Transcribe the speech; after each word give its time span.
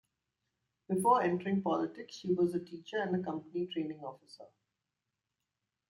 Before 0.89 1.21
entering 1.21 1.61
politics, 1.61 2.15
she 2.15 2.33
was 2.33 2.55
a 2.55 2.59
teacher 2.59 2.97
and 2.97 3.15
a 3.15 3.23
company 3.23 3.67
training 3.67 4.01
officer. 4.03 4.47